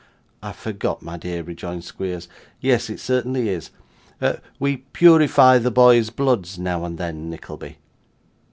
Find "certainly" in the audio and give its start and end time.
2.99-3.49